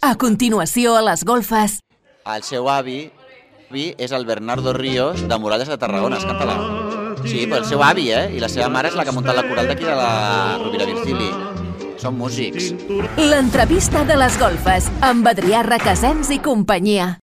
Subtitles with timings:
[0.00, 1.80] A continuació, a les golfes,
[2.30, 3.10] El seu avi,
[3.70, 6.56] avi és el Bernardo Ríos de Muralles de Tarragona, és català.
[7.24, 8.28] Sí, però el seu avi, eh?
[8.36, 10.86] I la seva mare és la que ha muntat la coral d'aquí de la Rovira
[10.86, 11.30] Virgili.
[12.00, 12.70] Són músics.
[13.16, 17.18] l'entrevista de les golfes, amb Adrià Requesens i companyia.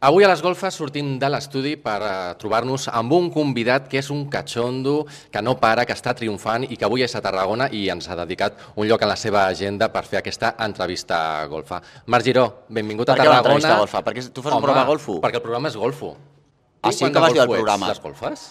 [0.00, 4.10] Avui a les golfes sortim de l'estudi per eh, trobar-nos amb un convidat que és
[4.14, 5.00] un catxondo,
[5.34, 8.14] que no para, que està triomfant i que avui és a Tarragona i ens ha
[8.20, 11.18] dedicat un lloc en la seva agenda per fer aquesta entrevista
[11.50, 11.80] golfa.
[12.06, 13.56] Marc Giró, benvingut Per a què una Tarragona.
[13.56, 14.04] entrevista golfa?
[14.06, 15.18] Perquè tu fas un programa golfo?
[15.26, 16.14] Perquè el programa és golfo.
[16.80, 17.02] Ah, sí?
[17.10, 17.90] Com es diu el programa?
[17.90, 18.46] Les golfes?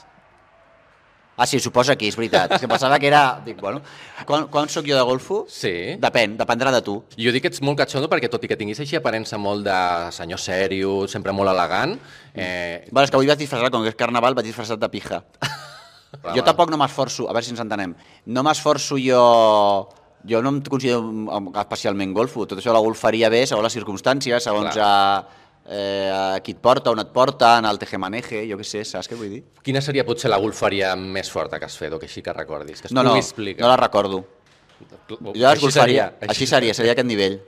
[1.38, 2.56] Ah, sí, suposa que és veritat.
[2.56, 3.38] És que pensava que era...
[3.46, 3.84] Dic, bueno,
[4.26, 5.44] quan, quan sóc jo de golfo?
[5.54, 5.94] Sí.
[6.02, 6.96] Depèn, dependrà de tu.
[7.14, 9.78] Jo dic que ets molt catxondo perquè tot i que tinguis així aparença molt de
[10.18, 11.94] senyor sèrio, sempre molt elegant,
[12.34, 15.22] eh, Bueno, és que avui vaig disfressar, com que és carnaval, vaig disfressat de pija.
[16.34, 17.94] Jo tampoc no m'esforço, a veure si ens entenem,
[18.26, 19.22] no m'esforço jo...
[20.28, 21.06] Jo no em considero
[21.62, 22.48] especialment golfo.
[22.50, 25.22] Tot això la golfaria bé segons les circumstàncies, segons a,
[25.68, 29.10] eh, a qui et porta, on et porta, en el tejemaneje, jo què sé, saps
[29.10, 29.44] què vull dir?
[29.64, 32.82] quina seria potser la golfaria més forta que has fet o que així que recordis?
[32.82, 33.62] Que es No, no, explicar.
[33.62, 34.26] no la recordo.
[35.10, 37.40] Jo les Així golfaria, seria, així seria, seria aquest nivell.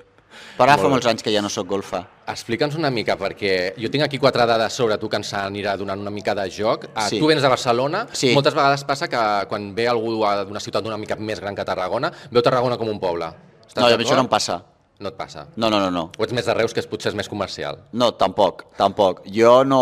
[0.59, 2.01] Però ara fa molts anys que ja no sóc golfa.
[2.27, 5.99] Explica'ns una mica, perquè jo tinc aquí quatre dades sobre tu que ens anirà donant
[5.99, 6.85] una mica de joc.
[6.95, 7.19] Ah, Sí.
[7.19, 8.33] Tu vens de Barcelona, Sí.
[8.33, 10.11] moltes vegades passa que quan ve algú
[10.45, 13.25] d'una ciutat una mica més gran que Tarragona, veu Tarragona com un poble.
[13.67, 14.63] Estàs No, a mi això no em passa.
[14.99, 15.45] No et passa.
[15.55, 16.01] No, no, no, no.
[16.19, 17.77] O ets més de Reus, que és, potser és més comercial.
[17.95, 19.21] No, tampoc, tampoc.
[19.31, 19.77] Jo no...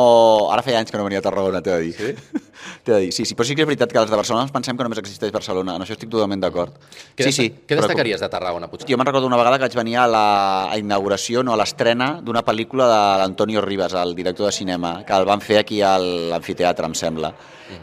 [0.53, 1.95] Ara feia anys que no venia a Tarragona, t'he de dir.
[1.97, 2.43] Sí?
[2.85, 4.53] t'he de dir, sí, sí, però sí que és veritat que els de Barcelona ens
[4.53, 5.73] pensem que només existeix Barcelona.
[5.73, 6.77] En això estic totalment d'acord.
[7.17, 7.47] Sí, sí.
[7.65, 8.85] què destacaries de Tarragona, potser?
[8.91, 10.23] Jo me'n recordo una vegada que vaig venir a la
[10.67, 15.17] a inauguració, no, a l'estrena d'una pel·lícula de l'Antonio Rivas, el director de cinema, que
[15.17, 17.33] el van fer aquí a l'amfiteatre, em sembla.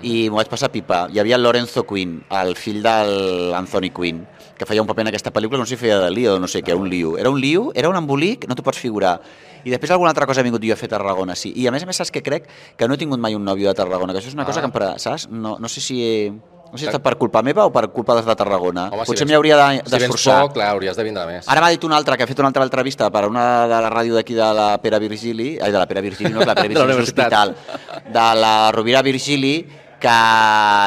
[0.07, 1.09] I m'ho vaig passar pipa.
[1.11, 4.23] Hi havia Lorenzo Quinn, el fill del Anthony Quinn,
[4.59, 6.63] que feia un paper en aquesta pel·lícula, no sé si feia de lío no sé
[6.63, 7.17] què, un lío.
[7.19, 9.21] Era un lío, era un embolic, no t'ho pots figurar.
[9.65, 11.53] I després alguna altra cosa he vingut jo a fer a Tarragona, sí.
[11.57, 13.69] I a més a més saps que crec que no he tingut mai un nòvio
[13.69, 14.47] de Tarragona, que això és una Ah.
[14.47, 15.29] cosa que em pare, saps?
[15.31, 16.31] No, no sé si...
[16.75, 18.89] No sé si ha estat per culpa meva o per culpa dels de Tarragona.
[18.91, 20.41] Home, si Potser vens- m'hi hauria de- Si d'esforçar.
[20.43, 21.47] poc, clar, hauries de vindre més.
[21.48, 23.91] Ara m'ha dit un altre, que ha fet una altra entrevista per una de la
[23.91, 26.69] ràdio d'aquí de la Pere Virgili, ai, de la Pere Virgili, no és la Pere
[26.75, 27.31] De la Virgili, universitat.
[27.33, 29.69] l'hospital, de la Rovira Virgili,
[30.05, 30.15] que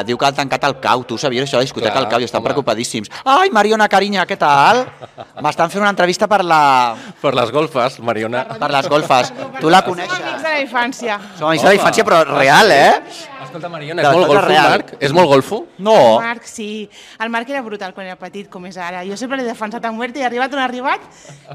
[0.08, 1.04] diu que han tancat el cau.
[1.10, 2.50] Tu sabies això, la discoteca Clar, al cau, i estan home.
[2.52, 3.10] preocupadíssims.
[3.26, 4.84] Ai, Mariona, carinha, què tal?
[5.42, 8.46] M'estan fent una entrevista per, la, Per les golfes, Mariona.
[8.60, 9.34] per les golfes.
[9.60, 10.20] Tu la Som coneixes?
[10.20, 11.18] amics de la infància.
[11.40, 12.94] Som amics de la infància, però real, eh?
[13.48, 14.70] Escolta, Mariona, és molt golfo, reals.
[14.70, 14.94] Marc?
[15.00, 15.62] És molt golfo?
[15.80, 16.20] No.
[16.20, 16.90] Marc, sí.
[17.20, 19.06] El Marc era brutal quan era petit, com és ara.
[19.08, 21.02] Jo sempre l'he defensat a muerte i arribat on ha arribat,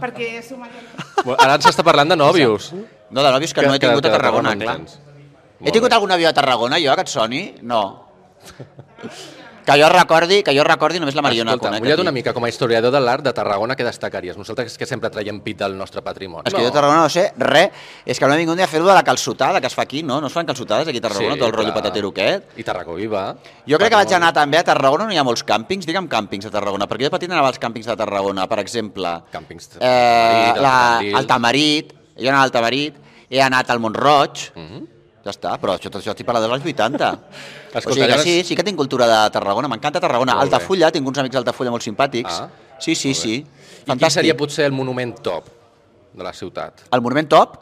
[0.01, 1.37] perquè som allà.
[1.39, 2.73] Ara ens està parlant de nòvios.
[3.13, 4.79] No, de nòvios que, no he tingut a Tarragona, clar.
[5.65, 7.55] He tingut algun avió a Tarragona, jo, que et soni?
[7.63, 7.83] No.
[9.65, 11.93] Que jo recordi, que jo recordi només la Mariona Escolta, conec.
[11.93, 12.01] aquí.
[12.03, 14.35] una mica, com a historiador de l'art de Tarragona, què destacaries?
[14.37, 16.43] Nosaltres que sempre traiem pit del nostre patrimoni.
[16.51, 17.71] És que jo a Tarragona no sé res,
[18.05, 20.03] és que no he vingut ni a fer-ho de la calçotada que es fa aquí,
[20.03, 20.21] no?
[20.21, 22.59] No es fan calçotades aquí a Tarragona, tot el rotllo patatero aquest?
[22.59, 23.37] I Tarragó Viva.
[23.71, 26.51] Jo crec que vaig anar també a Tarragona, no hi ha molts càmpings, digue'm càmpings
[26.51, 29.77] a Tarragona, perquè jo de petit anava als càmpings de Tarragona, per exemple, Càmpings.
[29.79, 32.99] eh, la, al Tamarit, jo he anat al Tamarit,
[33.31, 34.89] he anat al Montroig, Mhm.
[35.23, 37.11] Ja està, però això, tot això estic parlant dels anys 80.
[37.73, 40.37] Escolta, o sigui que sí, sí que tinc cultura de Tarragona, m'encanta Tarragona.
[40.39, 40.59] Molt bé.
[40.59, 42.41] Altafulla, tinc uns amics d'Altafulla molt simpàtics.
[42.43, 43.19] Ah, sí, sí, bé.
[43.23, 43.37] sí.
[43.87, 45.51] I quin seria potser el monument top
[46.13, 46.87] de la ciutat?
[46.91, 47.62] El monument top?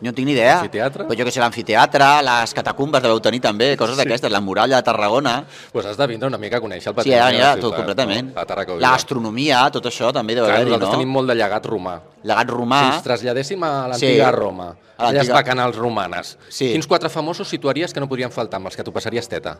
[0.00, 0.60] No en tinc ni idea.
[0.60, 1.04] Amfiteatre?
[1.08, 4.82] Però jo que sé, l'amfiteatre, les catacumbes deveu tenir també, coses d'aquestes, la muralla de
[4.86, 5.32] Tarragona.
[5.40, 7.38] Doncs pues has de vindre una mica a conèixer el Sí, patrimoni ja, de la
[7.40, 7.60] ja, ciutat.
[7.64, 8.28] tot completament.
[8.34, 8.40] No?
[8.40, 8.90] A Tarragó La Viva.
[8.92, 10.94] gastronomia, tot això també deu haver-hi, nosaltres no?
[11.00, 11.96] tenim molt de llegat romà.
[12.22, 12.78] Llegat romà.
[12.78, 14.36] Si ens traslladéssim a l'antiga Sí.
[14.36, 16.70] Roma, A aquelles l'antiga- bacanals romanes, Sí.
[16.72, 19.58] quins quatre famosos situaries que no podrien faltar amb els que tu passaries teta?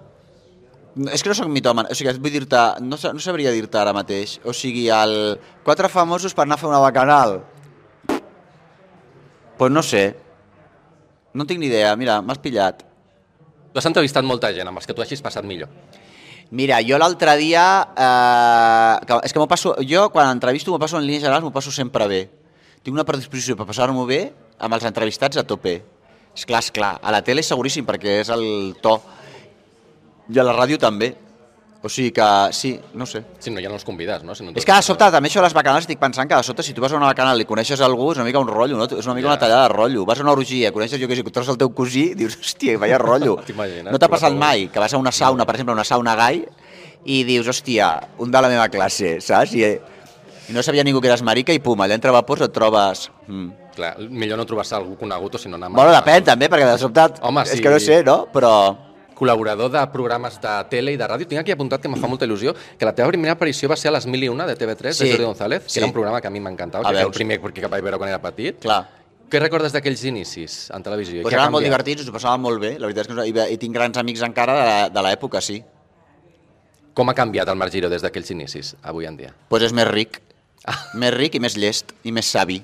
[1.13, 4.39] És que no sóc mitòman, o sigui, vull dir-te, no, no sabria dir-te ara mateix.
[4.45, 5.39] O sigui, el...
[5.65, 7.43] quatre famosos per anar a fer una bacanal.
[9.57, 10.17] Pues no sé.
[11.39, 12.83] No tinc ni idea, mira, m'has pillat.
[13.71, 15.71] Tu has entrevistat molta gent amb els que tu hagis passat millor.
[16.51, 17.65] Mira, jo l'altre dia...
[17.93, 19.77] Eh, que, és que m'ho passo...
[19.87, 22.23] Jo, quan entrevisto, m'ho passo en línies generals, m'ho passo sempre bé.
[22.83, 24.23] Tinc una predisposició per passar-m'ho bé
[24.59, 25.77] amb els entrevistats a tope.
[26.35, 26.97] És clar, és clar.
[27.03, 28.45] A la tele seguríssim, perquè és el
[28.83, 28.97] to.
[30.33, 31.13] I a la ràdio també.
[31.81, 33.21] O sigui que, sí, no sé.
[33.39, 34.35] Si no, ja no els convides, no?
[34.35, 36.43] Si no És que de sobte, també això de les bacanals, estic pensant que de
[36.43, 38.77] sobte, si tu vas a una bacanal i coneixes algú, és una mica un rotllo,
[38.81, 38.89] no?
[38.91, 39.35] És una mica Ja.
[39.35, 40.05] una tallada de rotllo.
[40.05, 42.79] Vas a una orgia, coneixes, jo què sé, que trobes el teu cosí, dius, hòstia,
[42.79, 43.37] vaya rotllo.
[43.93, 46.43] No t'ha passat mai que vas a una sauna, per exemple, una sauna gai,
[47.05, 49.55] i dius, hòstia, un de la meva classe, saps?
[49.55, 49.79] I,
[50.49, 53.07] i no sabia ningú que eres marica i pum, allà entre vapors et trobes...
[53.29, 53.49] Mm.
[53.79, 56.79] Clar, millor no trobar-se algú conegut o si no anar Bueno, depèn també, perquè de
[56.83, 57.05] sobte...
[57.23, 57.63] Home, És sí.
[57.63, 58.25] que no sé, no?
[58.35, 58.51] Però...
[59.19, 61.27] col·laborador de programes de tele i de ràdio.
[61.29, 63.91] Tinc aquí apuntat que em fa molta il·lusió que la teva primera aparició va ser
[63.91, 65.05] a les 1000 i una de TV3, Sí.
[65.05, 65.79] de Jordi González, que Sí.
[65.81, 67.99] era un programa que a mi m'encantava, Ah, que era el primer que vaig veure
[67.99, 68.61] quan era petit.
[68.61, 68.87] Clar.
[69.29, 71.21] Què recordes d'aquells inicis en televisió?
[71.23, 72.79] Pues eren molt divertits, ens ho passàvem molt bé.
[72.79, 75.63] La veritat és que i, tinc grans amics encara de, l'època, sí.
[76.95, 79.35] Com ha canviat el Marc Giró des d'aquells inicis, avui en dia?
[79.49, 80.23] Pues és més ric.
[80.95, 82.63] Més ric i més llest i més savi.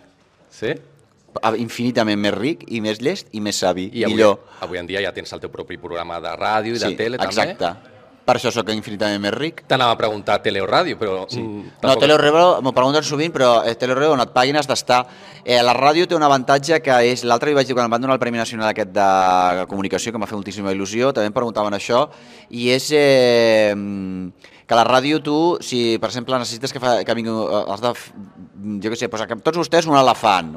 [0.50, 0.72] Sí?
[1.58, 3.88] Infinitament més ric i més llest i més savi.
[3.92, 4.38] I avui, Millor.
[4.64, 7.18] avui en dia ja tens el teu propi programa de ràdio i de sí, tele,
[7.18, 7.32] també.
[7.32, 7.74] exacte.
[8.24, 9.58] Per això sóc infinitament més ric.
[9.68, 11.26] T'anava a preguntar tele o ràdio, però...
[11.28, 11.42] Sí.
[11.44, 15.02] No, Tele Rebel, m'ho pregunten sovint, però eh, Tele Rebel on et paguin has d'estar.
[15.44, 17.26] Eh, la ràdio té un avantatge que és...
[17.28, 20.22] L'altre dia vaig dir, quan em van donar el Premi Nacional aquest de comunicació, que
[20.22, 22.06] m'ha fet moltíssima il·lusió, també em preguntaven això,
[22.48, 23.76] i és eh,
[24.64, 27.92] que la ràdio tu, si per exemple necessites que, fa, que vingui, eh, has de,
[28.80, 30.54] jo què sé, pues, que tots vostès un elefant,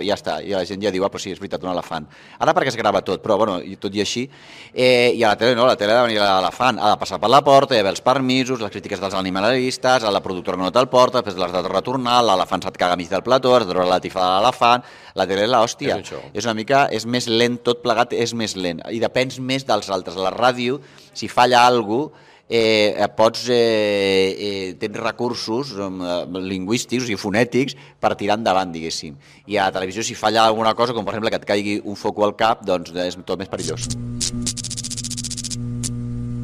[0.00, 2.06] i ja està, i la gent ja diu, ah, però sí, és veritat, un elefant.
[2.38, 4.24] Ara perquè es grava tot, però bueno, i tot i així,
[4.72, 7.00] eh, i a la tele no, a la tele ha de venir l'elefant, ha de
[7.00, 10.60] passar per la porta, hi ha els permisos, les crítiques dels animalistes, a la productora
[10.60, 13.74] no te'l porta, després l'has de retornar, l'elefant se't caga mig del plató, has de
[13.74, 16.00] treure la tifa de l'elefant, la tele és l'hòstia.
[16.00, 16.14] És.
[16.34, 19.90] És una mica, és més lent, tot plegat és més lent, i depens més dels
[19.90, 20.16] altres.
[20.16, 20.80] La ràdio,
[21.12, 27.76] si falla alguna cosa, eh, eh, pots, eh, eh, tens recursos eh, lingüístics, sigui, fonètics,
[28.02, 29.14] per tirar endavant, diguéssim.
[29.46, 31.96] I a la televisió, si falla alguna cosa, com per exemple que et caigui un
[31.96, 33.86] foco al cap, doncs és tot més perillós.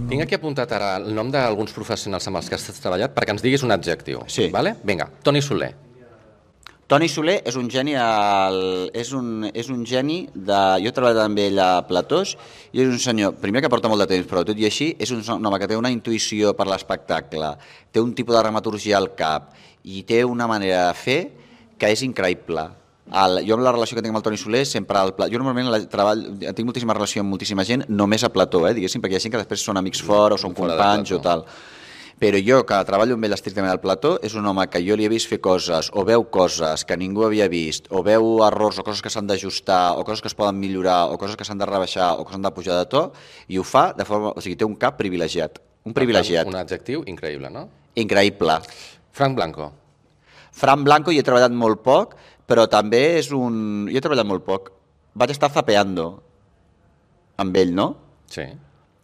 [0.06, 3.42] Tinc aquí apuntat ara el nom d'alguns professionals amb els que has treballat perquè ens
[3.42, 4.22] diguis un adjectiu.
[4.30, 4.46] Sí.
[4.54, 4.76] Vale?
[4.86, 5.85] Vinga, Toni Soler.
[6.86, 8.60] Toni Soler és un geni, al,
[8.94, 10.58] és, un, és un geni de...
[10.84, 12.36] Jo he treballat amb ell a Platós
[12.70, 15.10] i és un senyor, primer que porta molt de temps, però tot i així és
[15.10, 17.50] un home que té una intuïció per l'espectacle,
[17.90, 19.50] té un tipus de dramaturgia al cap
[19.82, 21.20] i té una manera de fer
[21.74, 22.68] que és increïble.
[23.06, 25.26] El, jo amb la relació que tinc amb el Toni Soler sempre al pla...
[25.30, 29.02] Jo normalment la, treball, tinc moltíssima relació amb moltíssima gent, només a plató, eh, diguéssim,
[29.02, 31.18] perquè hi ha gent que després són amics fora o són Fora companys plató.
[31.18, 31.48] o tal.
[32.16, 35.04] Però jo, que treballo amb ell estrictament al plató, és un home que jo li
[35.04, 38.84] he vist fer coses, o veu coses que ningú havia vist, o veu errors o
[38.86, 41.68] coses que s'han d'ajustar, o coses que es poden millorar, o coses que s'han de
[41.68, 43.02] rebaixar, o que s'han de pujar de to,
[43.52, 44.32] i ho fa de forma...
[44.32, 45.60] O sigui, té un cap privilegiat.
[45.84, 46.48] Un privilegiat.
[46.48, 47.68] Un adjectiu increïble, no?
[48.00, 48.62] Increïble.
[49.12, 49.70] Frank Blanco.
[50.56, 52.16] Fran Blanco hi he treballat molt poc,
[52.48, 53.90] però també és un...
[53.92, 54.72] Jo he treballat molt poc.
[55.16, 56.14] Vaig estar zapeando
[57.44, 57.90] amb ell, no?
[58.32, 58.48] Sí.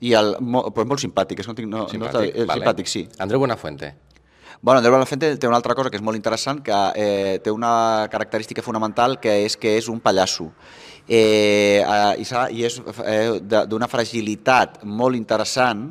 [0.03, 2.59] I el, molt, però és molt simpàtic, és, no, no, no, Simpàtic, és vale.
[2.61, 3.05] simpàtic, sí.
[3.23, 3.93] Andreu Buenafuente.
[4.61, 8.09] Bueno, Andreu Buenafuente té una altra cosa que és molt interessant, que eh, té una
[8.11, 10.51] característica fonamental que és que és un pallasso.
[11.09, 12.15] Eh, eh,
[12.55, 15.87] i, és eh, de- d'una fragilitat molt interessant,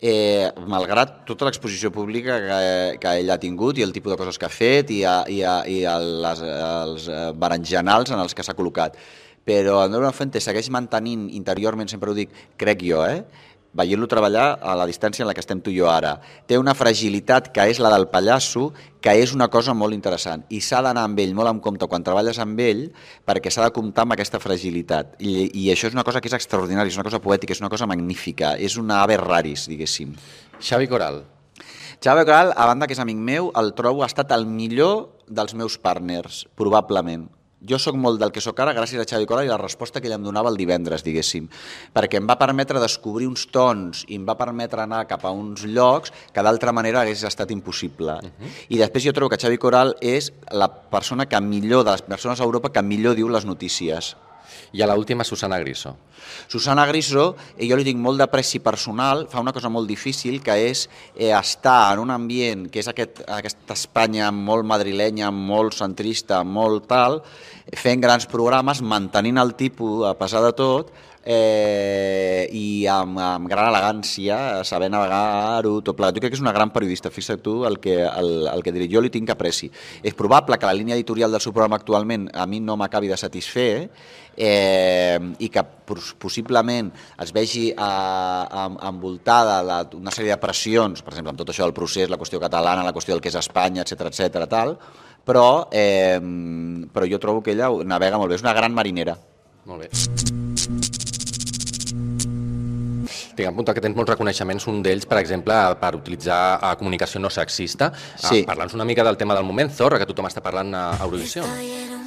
[0.00, 4.38] eh, malgrat tota l'exposició pública que, que ell ha tingut i el tipus de coses
[4.38, 8.34] que ha fet i, a, i, a, i a les, els eh, berenjenals en els
[8.36, 8.98] que s'ha col·locat.
[9.46, 13.22] Però Andreu Buenafuente segueix mantenint interiorment, sempre ho dic, crec jo, eh?
[13.76, 16.16] veient-lo treballar a la distància en la que estem tu i jo ara.
[16.48, 18.70] Té una fragilitat que és la del pallasso,
[19.04, 20.46] que és una cosa molt interessant.
[20.48, 22.86] I s'ha d'anar amb ell molt en compte quan treballes amb ell,
[23.28, 25.18] perquè s'ha de comptar amb aquesta fragilitat.
[25.20, 27.72] I, I això és una cosa que és extraordinària, és una cosa poètica, és una
[27.72, 30.16] cosa magnífica, és una ave raris, diguéssim.
[30.56, 31.22] Xavi Coral.
[32.00, 35.56] Xavi Coral, a banda que és amic meu, el trobo ha estat el millor dels
[35.58, 37.28] meus partners, probablement.
[37.68, 40.08] Jo sóc molt del que sóc ara gràcies a Xavi Coral i la resposta que
[40.10, 41.48] ell em donava el divendres, diguéssim,
[41.94, 45.64] perquè em va permetre descobrir uns tons i em va permetre anar cap a uns
[45.66, 48.20] llocs que d'altra manera hagués estat impossible.
[48.22, 48.52] Uh -huh.
[48.68, 52.40] I després jo trobo que Xavi Coral és la persona que millor, de les persones
[52.40, 54.16] a Europa, que millor diu les notícies.
[54.72, 55.94] I a l'última, Susana Griso.
[56.48, 60.56] Susana Griso, eh, jo li tinc molt d'apreci personal, fa una cosa molt difícil, que
[60.68, 66.42] és eh, estar en un ambient que és aquest, aquesta Espanya molt madrilenya, molt centrista,
[66.44, 67.22] molt tal,
[67.74, 70.92] fent grans programes, mantenint el tipus a pesar de tot,
[71.26, 76.14] eh, i amb, amb gran elegància, saber navegar-ho, tot plegat.
[76.14, 78.86] Jo crec que és una gran periodista, fixa't tu el que, el, el que diré.
[78.92, 79.66] Jo li tinc apreci.
[80.02, 83.18] És probable que la línia editorial del seu programa actualment a mi no m'acabi de
[83.18, 83.88] satisfer,
[84.36, 86.92] eh, i que pos- possiblement
[87.24, 92.10] es vegi eh, envoltada d'una sèrie de pressions, per exemple, amb tot això del procés,
[92.12, 94.76] la qüestió catalana, la qüestió del que és Espanya, etc etc tal,
[95.26, 96.20] però, eh,
[96.92, 99.18] però jo trobo que ella navega molt bé, és una gran marinera.
[99.66, 99.90] Molt bé.
[103.36, 107.28] Tinc apuntat que tens molts reconeixements, un d'ells, per exemple, per utilitzar a comunicació no
[107.28, 107.90] sexista.
[108.14, 108.40] Sí.
[108.40, 111.44] Ah, Parla'ns una mica del tema del moment Zorra, que tothom està parlant a Eurovisió.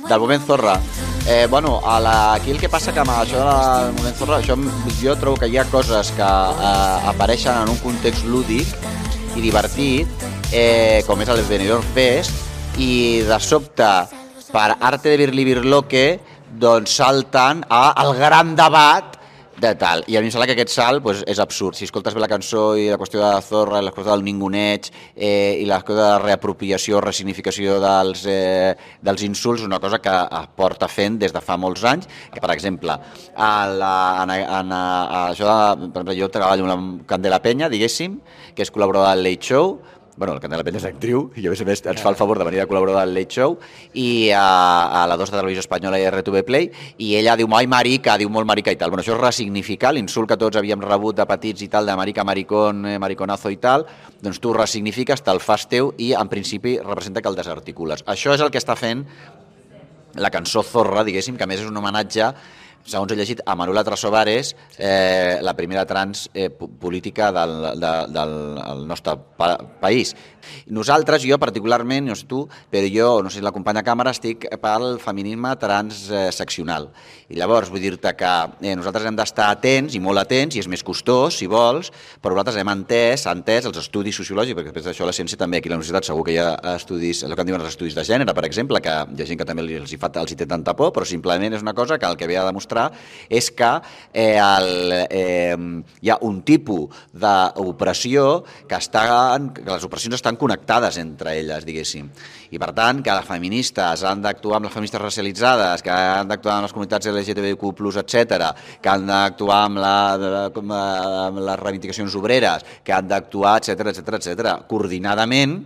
[0.08, 0.80] Del moment Zorra.
[1.28, 4.58] Eh, bueno, a la, aquí el que passa que amb això del moment Zorra, això,
[5.04, 8.72] jo trobo que hi ha coses que eh, apareixen en un context lúdic
[9.36, 10.08] i divertit,
[10.52, 12.49] eh, com és el Benidorm Fest,
[12.80, 13.88] i de sobte,
[14.54, 16.04] per arte de birli birloque,
[16.60, 19.18] doncs salten a, al gran debat
[19.60, 20.06] de tal.
[20.08, 21.76] I a mi em sembla que aquest salt pues, és absurd.
[21.76, 24.88] Si escoltes bé la cançó i la qüestió de la zorra, la qüestió del ninguneig
[25.16, 28.72] eh, i la qüestió de la reapropiació, resignificació dels, eh,
[29.04, 30.16] dels insults, una cosa que
[30.56, 32.96] porta fent des de fa molts anys, que per exemple,
[33.36, 33.94] a la,
[34.24, 34.84] en, en, a,
[35.28, 38.22] això de, per exemple, jo treballo amb Candela Penya, diguéssim,
[38.56, 39.80] que és col·laboradora del Late Show,
[40.20, 42.42] bueno, el Candela Penya és actriu i a més a més ens fa el favor
[42.42, 43.54] de venir a col·laborar del Late Show
[43.96, 44.42] i a,
[45.00, 46.68] a la 2 de Televisió Espanyola i RTV Play
[47.00, 48.92] i ella diu, ai marica, diu molt marica i tal.
[48.92, 52.28] Bueno, això és ressignificar l'insult que tots havíem rebut de petits i tal, de marica,
[52.28, 53.88] maricón, eh, mariconazo i tal,
[54.20, 58.04] doncs tu ressignifiques, te'l fas teu i en principi representa que el desarticules.
[58.04, 59.08] Això és el que està fent
[60.20, 62.34] la cançó Zorra, diguéssim, que a més és un homenatge
[62.86, 68.36] segons he llegit, a Manuela Trasobares, eh, la primera trans eh, política del, de, del,
[68.60, 70.16] del nostre pa país.
[70.66, 74.48] Nosaltres, jo particularment, no sé tu, però jo, no sé si la companya càmera, estic
[74.62, 76.90] pel feminisme transseccional.
[77.30, 78.32] I llavors vull dir-te que
[78.64, 81.92] eh, nosaltres hem d'estar atents, i molt atents, i és més costós, si vols,
[82.24, 85.70] però nosaltres hem entès, entès els estudis sociològics, perquè després d'això la ciència també aquí
[85.70, 88.08] a la universitat segur que hi ha estudis, el que en diuen els estudis de
[88.08, 90.50] gènere, per exemple, que hi ha gent que també els hi, fa, els hi té
[90.50, 92.69] tanta por, però simplement és una cosa que el que ve a demostrar
[93.30, 93.70] és que
[94.14, 95.56] eh, el, eh,
[96.02, 99.06] hi ha un tipus d'opressió que, està,
[99.56, 102.10] que les opressions estan connectades entre elles, diguéssim.
[102.50, 106.58] I per tant, que les feministes han d'actuar amb les feministes racialitzades, que han d'actuar
[106.58, 107.66] amb les comunitats LGTBIQ+,
[108.04, 109.96] etc, que han d'actuar amb, la,
[110.50, 115.60] amb les reivindicacions obreres, que han d'actuar, etc etc etc, coordinadament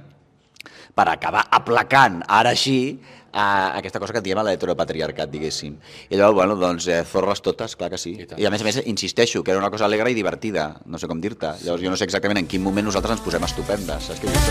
[0.94, 3.00] per acabar aplacant, ara així,
[3.34, 5.76] a aquesta cosa que diem a l'heteropatriarcat, diguéssim.
[6.10, 8.14] I llavors, bueno, doncs, eh, zorres totes, clar que sí.
[8.22, 11.02] I, I a més a més, insisteixo, que era una cosa alegre i divertida, no
[11.02, 11.56] sé com dir-te.
[11.66, 14.42] Llavors jo no sé exactament en quin moment nosaltres ens posem estupendes, saps què dir?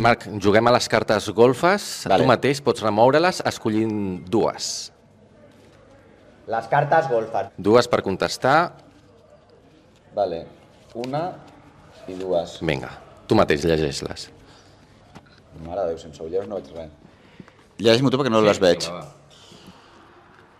[0.00, 1.90] Marc, juguem a les cartes golfes.
[2.08, 2.24] Vale.
[2.24, 4.90] Tu mateix pots remoure-les escollint dues.
[6.50, 7.52] Les cartes golfes.
[7.56, 8.72] Dues per contestar.
[10.16, 10.46] Vale.
[10.98, 11.22] Una
[12.08, 12.58] i dues.
[12.64, 12.90] Vinga,
[13.28, 14.30] tu mateix llegeix-les.
[15.66, 16.90] Mare de Déu, sense ulleres no veig res.
[17.80, 18.86] Llegeix-m'ho tu perquè no les veig.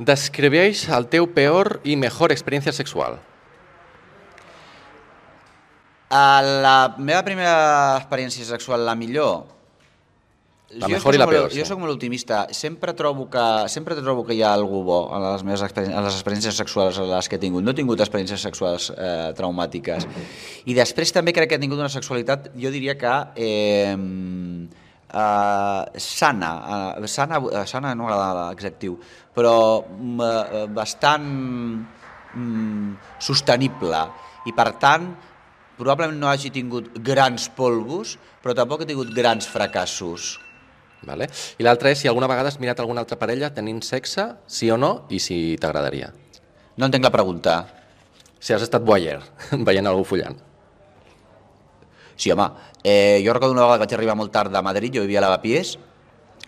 [0.01, 3.19] Describeix el teu peor i mejor experiència sexual.
[6.11, 9.45] A la meva primera experiència sexual, la millor...
[10.71, 11.59] La Jo mejor i la soc molt- peor, sí.
[11.59, 12.45] Jo sóc molt optimista.
[12.55, 16.05] Sempre trobo que, sempre trobo que hi ha algú bo en les meves experiències, en
[16.07, 17.65] les experiències sexuals a les que he tingut.
[17.67, 20.07] No he tingut experiències sexuals eh, traumàtiques.
[20.71, 23.97] I després també crec que he tingut una sexualitat, jo diria que eh,
[25.13, 26.53] eh, sana.
[26.99, 28.99] Eh, sana, eh, sana no m'agrada l'exactiu,
[29.35, 31.27] però mm, eh, bastant
[32.37, 34.05] mm, sostenible.
[34.47, 35.11] I per tant,
[35.81, 40.39] probablement no hagi tingut grans polvos, però tampoc he tingut grans fracassos.
[41.07, 41.31] Vale?
[41.57, 44.77] I l'altra és si alguna vegada has mirat alguna altra parella tenint sexe, sí o
[44.77, 46.13] no, i si t'agradaria.
[46.77, 47.57] No entenc la pregunta.
[48.41, 49.25] Si has estat voyeur,
[49.69, 50.50] veient algú follant.
[52.21, 52.51] Sí, home,
[52.85, 55.25] eh, jo recordo una vegada que vaig arribar molt tard de Madrid, jo vivia a
[55.25, 55.79] Lavapiés,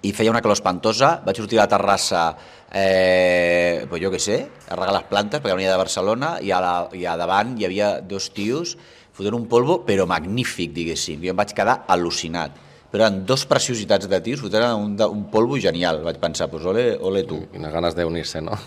[0.04, 2.24] i feia una calor espantosa, vaig sortir a la terrassa,
[2.68, 4.36] eh, pues jo què sé,
[4.68, 7.64] a regar les plantes, perquè venia de Barcelona, i a, la, i a davant hi
[7.64, 8.76] havia dos tios
[9.16, 11.24] fotent un polvo, però magnífic, diguéssim.
[11.24, 12.60] Jo em vaig quedar al·lucinat.
[12.92, 16.02] Però eren dos preciositats de tios, fotent un, un polvo genial.
[16.04, 17.42] Vaig pensar, pues ole, ole tu.
[17.52, 18.58] Quines ganes d'unir-se, no?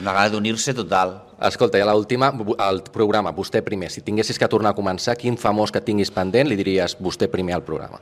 [0.00, 1.18] Una gana d'unir-se total.
[1.40, 2.28] Escolta, i a l'última,
[2.66, 3.88] el programa, vostè primer.
[3.88, 7.56] Si tinguessis que tornar a començar, quin famós que tinguis pendent li diries vostè primer
[7.56, 8.00] al programa?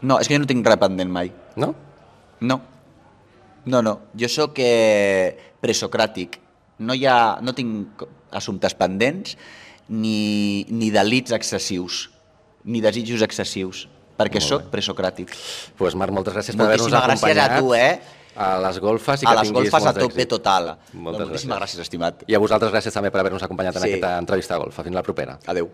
[0.00, 1.28] No, és que jo no tinc res pendent mai.
[1.60, 1.74] No?
[2.40, 2.60] No.
[3.68, 3.94] No, no.
[4.16, 6.38] Jo sóc eh, presocràtic.
[6.80, 9.36] No, hi ha, no tinc assumptes pendents
[9.88, 12.06] ni, ni delits excessius,
[12.64, 13.86] ni desitjos excessius,
[14.18, 15.32] perquè sóc presocràtic.
[15.34, 17.50] Doncs pues, Marc, moltes gràcies per haver-nos Moltíssimes gràcies acompanyat.
[17.50, 18.16] a tu, eh?
[18.38, 20.76] A les golfes i A que les tinguis golfes a tope total.
[20.94, 22.22] Moltes Moltíssimes gràcies, estimat.
[22.30, 23.88] I a vosaltres gràcies també per haver-nos acompanyat en Sí.
[23.92, 24.84] aquesta entrevista a golfa.
[24.84, 25.38] Fins la propera.
[25.46, 25.68] Adeu.